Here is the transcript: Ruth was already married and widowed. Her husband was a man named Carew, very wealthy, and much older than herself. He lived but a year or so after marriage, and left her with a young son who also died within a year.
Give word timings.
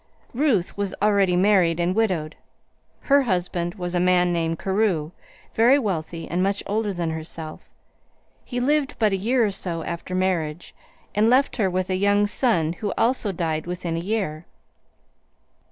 Ruth 0.33 0.75
was 0.75 0.95
already 0.99 1.35
married 1.35 1.79
and 1.79 1.93
widowed. 1.93 2.35
Her 3.01 3.21
husband 3.21 3.75
was 3.75 3.93
a 3.93 3.99
man 3.99 4.33
named 4.33 4.57
Carew, 4.57 5.11
very 5.53 5.77
wealthy, 5.77 6.27
and 6.27 6.41
much 6.41 6.63
older 6.65 6.91
than 6.91 7.11
herself. 7.11 7.69
He 8.43 8.59
lived 8.59 8.95
but 8.97 9.11
a 9.11 9.15
year 9.15 9.45
or 9.45 9.51
so 9.51 9.83
after 9.83 10.15
marriage, 10.15 10.73
and 11.13 11.29
left 11.29 11.57
her 11.57 11.69
with 11.69 11.91
a 11.91 11.97
young 11.97 12.25
son 12.25 12.73
who 12.73 12.91
also 12.97 13.31
died 13.31 13.67
within 13.67 13.95
a 13.95 13.99
year. 13.99 14.47